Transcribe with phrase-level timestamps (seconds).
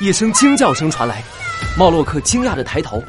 [0.00, 1.22] 一声惊叫声传来，
[1.76, 3.02] 茂洛克惊讶的抬头，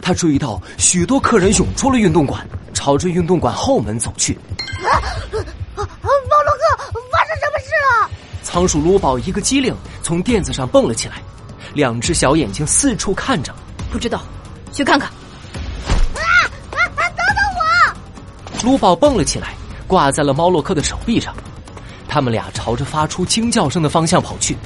[0.00, 4.38] 他注意到许多客人涌出了运动馆，朝着运动馆后门走去。
[4.84, 4.94] 啊
[5.74, 5.82] 啊！
[5.82, 8.10] 茂洛克，发生什么事了？
[8.44, 9.74] 仓鼠卢宝一个机灵，
[10.04, 11.14] 从垫子上蹦了起来，
[11.74, 13.52] 两只小眼睛四处看着。
[13.90, 14.22] 不知道，
[14.72, 15.10] 去看看。
[15.10, 16.22] 啊
[16.70, 17.10] 啊啊！
[17.16, 18.62] 等等我！
[18.62, 19.48] 卢宝蹦了起来，
[19.88, 21.34] 挂在了猫洛克的手臂上。
[22.08, 24.56] 他们俩朝着发出惊叫声的方向跑去。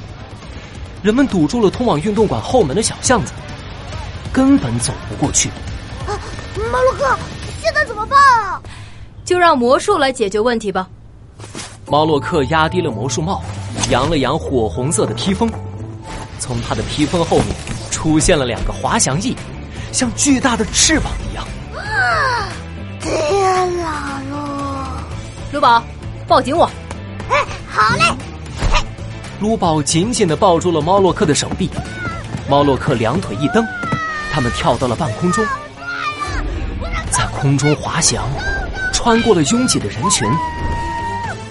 [1.05, 3.33] 人们堵住了通往运动馆后门的小巷子，
[4.33, 5.51] 根本走不过去。
[6.07, 6.17] 啊，
[6.73, 7.15] 马洛克，
[7.61, 8.59] 现在怎么办啊？
[9.23, 10.89] 就让魔术来解决问题吧。
[11.89, 13.43] 猫洛克压低了魔术帽，
[13.91, 15.47] 扬了扬火红色的披风，
[16.39, 17.49] 从他的披风后面
[17.91, 19.37] 出现了两个滑翔翼，
[19.93, 21.45] 像巨大的翅膀一样。
[21.77, 22.49] 啊！
[22.99, 24.87] 天哪喽！
[25.53, 25.85] 卢宝，
[26.27, 26.65] 抱紧我。
[27.29, 28.05] 哎，好嘞。
[29.45, 31.69] 卢宝紧紧的抱住了猫洛克的手臂，
[32.49, 33.63] 猫洛克两腿一蹬，
[34.33, 35.45] 他们跳到了半空中，
[37.11, 38.27] 在空中滑翔，
[38.91, 40.27] 穿过了拥挤的人群，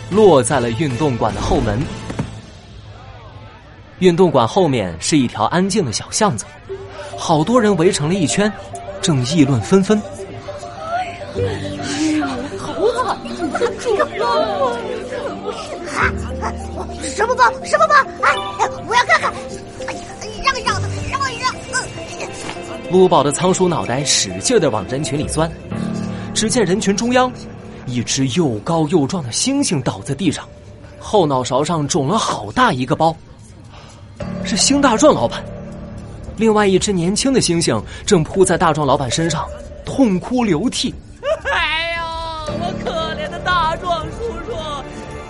[0.09, 1.79] 落在了运动馆的后门。
[3.99, 6.45] 运动馆后面是一条安静的小巷子，
[7.15, 8.51] 好多人围成了一圈，
[9.03, 10.01] 正议论纷纷。
[17.15, 17.43] 什么包？
[17.63, 17.95] 什么包？
[18.23, 18.35] 哎，
[18.87, 19.33] 我要看看！
[19.87, 20.01] 哎呀，
[20.43, 21.53] 让一让，让一让！
[22.91, 25.51] 撸宝的仓鼠脑袋使劲的往人群里钻，
[26.33, 27.31] 只见人群中央，
[27.85, 30.47] 一只又高又壮的猩猩倒在地上，
[30.99, 33.15] 后脑勺上肿了好大一个包。
[34.43, 35.43] 是星大壮老板。
[36.35, 39.45] 另外一只年轻的猩猩正扑在大壮老板身上，
[39.85, 40.93] 痛哭流涕。
[41.53, 42.03] 哎呀，
[42.47, 44.55] 我可怜的大壮叔叔，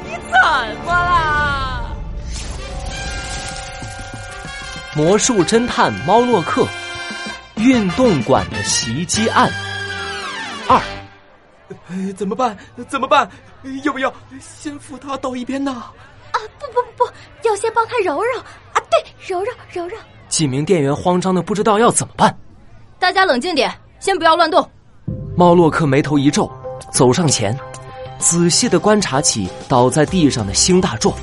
[0.06, 0.83] 你怎
[4.96, 6.68] 魔术侦探猫洛克，
[7.56, 9.52] 运动馆的袭击案
[10.68, 10.80] 二。
[11.90, 12.56] 哎，怎么办？
[12.88, 13.28] 怎么办？
[13.84, 15.72] 要不要先扶他到一边呢？
[15.72, 18.82] 啊，不不不不，要先帮他揉揉啊！
[18.92, 19.98] 对，揉揉揉揉。
[20.30, 22.36] 几名店员慌张的不知道要怎么办。
[23.00, 24.70] 大家冷静点，先不要乱动。
[25.36, 26.52] 猫洛克眉头一皱，
[26.92, 27.58] 走上前，
[28.20, 31.16] 仔细的观察起倒在地上的星大壮，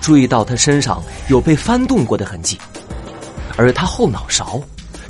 [0.00, 2.58] 注意到他身上有被翻动过的痕迹，
[3.56, 4.60] 而他后脑勺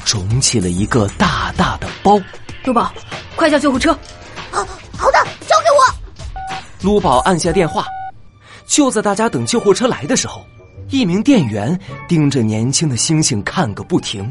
[0.04, 2.20] 肿起了一个大大的包。
[2.64, 2.92] 卢宝，
[3.36, 3.92] 快叫救护车！
[4.50, 5.94] 啊，好的，交给我。
[6.82, 7.84] 卢宝按下电话。
[8.66, 10.44] 就在大家等救护车来的时候，
[10.90, 14.22] 一名店员盯着年轻的星星看个不停。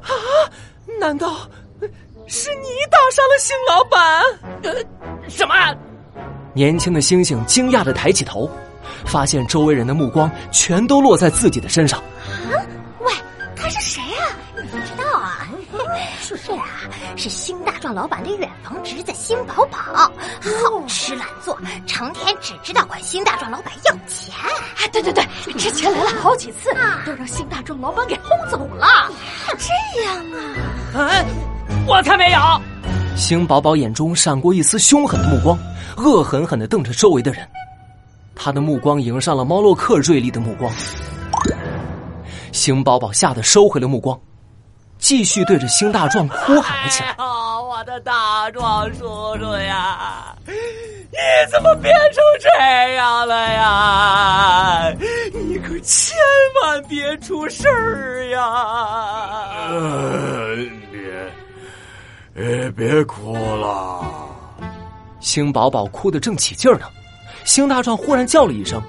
[0.00, 0.10] 啊！
[1.00, 1.36] 难道
[2.28, 4.22] 是你打伤了星老板？
[4.62, 5.54] 呃，什么？
[6.54, 8.48] 年轻的星星惊讶的抬起头，
[9.04, 11.98] 发现周围人的目光全都落在自己的身上。
[11.98, 12.62] 啊！
[13.68, 14.32] 喂，他是谁啊？
[14.56, 15.46] 你不知道啊？
[16.22, 16.64] 是啊，
[17.16, 20.10] 是星大壮老板的远房侄子星宝宝，好
[20.86, 24.34] 吃懒做，成天只知道管星大壮老板要钱。
[24.34, 25.22] 啊，对对对，
[25.58, 26.70] 之前来了好几次，
[27.04, 28.86] 都让星大壮老板给轰走了。
[29.58, 31.10] 这样啊？
[31.10, 31.26] 哎，
[31.86, 32.40] 我才没有！
[33.16, 35.58] 星宝宝眼中闪过一丝凶狠的目光，
[35.98, 37.46] 恶狠狠的瞪着周围的人。
[38.34, 40.72] 他的目光迎上了猫洛克锐利的目光，
[42.52, 44.18] 星宝宝吓得收回了目光。
[44.98, 51.16] 继续对着星大壮哭喊了起来：“哦，我的大壮叔叔呀，你
[51.52, 52.48] 怎么变成这
[52.94, 54.92] 样了呀？
[55.32, 56.16] 你可千
[56.62, 58.40] 万别出事儿呀！”
[59.70, 60.56] 呃，
[60.90, 64.04] 别，呃，别哭了。
[65.20, 66.86] 星宝宝哭得正起劲儿呢，
[67.44, 68.82] 星大壮忽然叫了一声，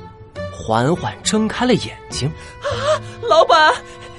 [0.52, 2.28] 缓缓睁开了眼睛。
[2.62, 2.89] 啊，
[3.30, 3.74] 老板。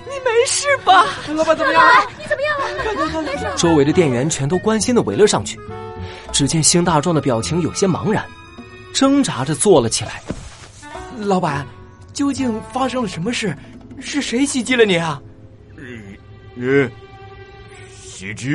[0.07, 1.05] 你没事吧？
[1.35, 1.83] 老板怎么样？
[2.19, 2.83] 你怎么样了？
[2.83, 3.57] 看看看看！
[3.57, 5.59] 周围的店员全都关心的围了上去。
[6.33, 8.25] 只见星大壮的表情有些茫然，
[8.93, 10.23] 挣扎着坐了起来。
[11.19, 11.67] 老板，
[12.13, 13.57] 究竟发生了什么事？
[14.01, 15.21] 是谁袭击了你啊？
[16.57, 16.89] 呃
[18.03, 18.49] 袭击？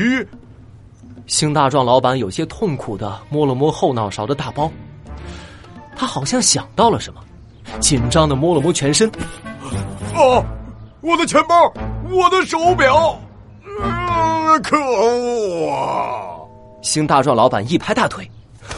[1.28, 4.70] 星大壮老板有些痛苦的摸了摸后脑勺的大包，
[5.96, 7.24] 他好像想到了什么，
[7.80, 9.10] 紧张的摸了摸全身。
[10.16, 10.44] 啊！
[11.02, 11.72] 我的钱包，
[12.10, 13.20] 我的手表，
[13.82, 16.24] 呃，可恶啊！
[16.82, 18.30] 星大壮老板一拍大腿，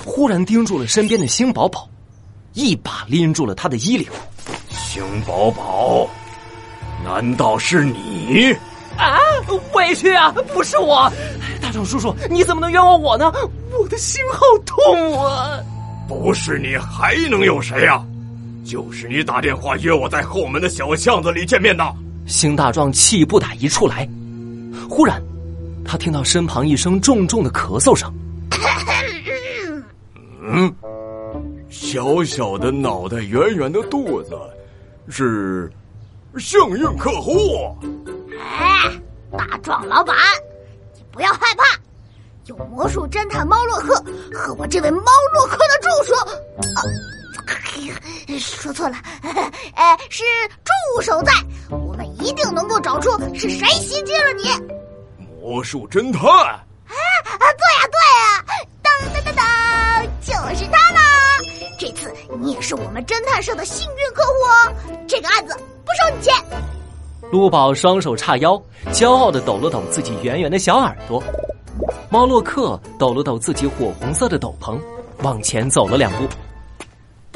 [0.03, 1.87] 忽然盯住了身边的星宝宝，
[2.53, 4.07] 一把拎住了他的衣领。
[4.69, 6.07] 星宝宝，
[7.05, 8.51] 难道是你？
[8.97, 9.19] 啊！
[9.73, 10.33] 委屈啊！
[10.53, 11.09] 不是我，
[11.61, 13.31] 大壮叔叔，你怎么能冤枉我呢？
[13.79, 15.59] 我的心好痛啊！
[16.07, 18.03] 不是你还能有谁呀？
[18.67, 21.83] 就是你打电话约我在后门的小巷子里见面的。
[22.25, 24.07] 星大壮气不打一处来，
[24.89, 25.23] 忽然，
[25.85, 28.13] 他听到身旁一声重重的咳嗽声。
[30.49, 30.73] 嗯，
[31.69, 34.37] 小小的脑袋，圆圆的肚子，
[35.07, 35.71] 是
[36.37, 37.33] 幸运客户。
[38.37, 38.91] 哎，
[39.31, 40.13] 大壮老板，
[40.93, 41.63] 你不要害怕，
[42.47, 43.95] 有魔术侦探猫洛克
[44.33, 46.15] 和我这位猫洛克的助手。
[46.75, 46.83] 啊
[48.39, 48.97] 说错了，
[49.75, 50.23] 哎，是
[50.63, 51.31] 助手在，
[51.69, 54.49] 我们一定能够找出是谁袭击了你。
[55.41, 58.45] 魔术侦探，啊啊，对呀对呀，
[58.81, 59.45] 当当当当，
[60.21, 61.01] 就是他啦！
[61.79, 64.73] 这次你也是我们侦探社的幸运客户哦，
[65.07, 66.33] 这个案子不收你钱。
[67.31, 71.21] 陆宝双手叉腰，骄傲的抖了抖自己圆圆的小耳朵。
[72.09, 74.79] 猫洛克抖了抖自己火红色的斗篷，
[75.23, 76.27] 往前走了两步。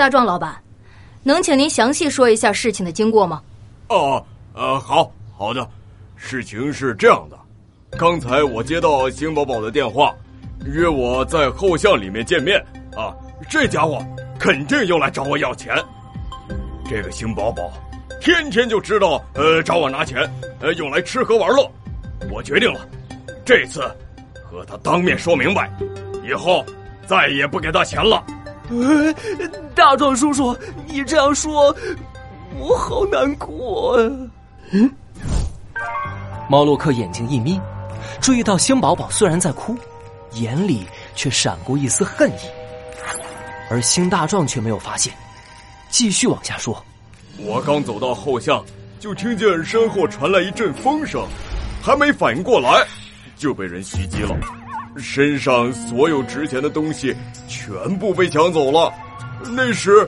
[0.02, 0.60] 大壮老板，
[1.22, 3.40] 能请您详细说一下事情的经过吗？
[3.90, 4.26] 哦，
[4.56, 5.70] 呃，好好的，
[6.16, 7.38] 事情是这样的，
[8.00, 10.12] 刚才我接到星宝宝的电话，
[10.66, 12.60] 约我在后巷里面见面
[12.98, 13.14] 啊，
[13.48, 14.04] 这家伙
[14.40, 15.76] 肯定又来找我要钱。
[16.90, 17.72] 这个星宝宝
[18.20, 20.28] 天天就知道呃找我拿钱，
[20.62, 21.72] 呃用来吃喝玩乐。
[22.32, 22.90] 我决定了，
[23.46, 23.82] 这次
[24.50, 25.72] 和他当面说明白，
[26.28, 26.66] 以后
[27.06, 28.26] 再也不给他钱了。
[28.72, 29.14] 呃，
[29.76, 30.56] 大壮叔叔，
[30.88, 31.76] 你这样说，
[32.58, 34.10] 我好难过啊。
[34.72, 34.90] 嗯，
[36.50, 37.60] 猫洛克眼睛一眯，
[38.22, 39.76] 注意到星宝宝虽然在哭，
[40.36, 40.86] 眼里
[41.16, 42.48] 却闪过一丝恨意，
[43.70, 45.14] 而星大壮却没有发现，
[45.90, 46.82] 继续往下说
[47.44, 48.64] ：“我刚走到后巷，
[49.02, 51.22] 就听见身后传来一阵风声，
[51.82, 52.86] 还没反应过来，
[53.36, 54.34] 就被人袭击了。”
[54.98, 57.16] 身上所有值钱的东西
[57.48, 58.92] 全部被抢走了。
[59.56, 60.08] 那时，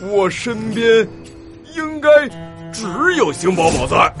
[0.00, 1.06] 我身边
[1.74, 2.08] 应该
[2.72, 2.86] 只
[3.16, 4.12] 有星宝宝在。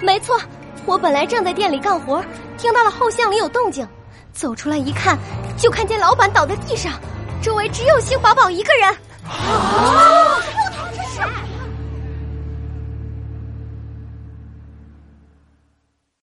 [0.00, 0.38] 没错，
[0.86, 2.22] 我本来正在店里干活，
[2.58, 3.86] 听到了后巷里有动静，
[4.32, 5.18] 走出来一看，
[5.56, 6.92] 就看见老板倒在地上，
[7.42, 8.88] 周围只有星宝宝一个人。
[9.26, 10.23] 啊